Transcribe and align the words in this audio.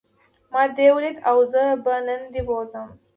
ما 0.51 0.63
دی 0.77 0.87
وليد 0.95 1.17
او 1.29 1.37
زه 1.51 1.63
به 1.83 1.95
نن 2.07 2.21
دی 2.33 2.41
بوځم. 2.47 2.87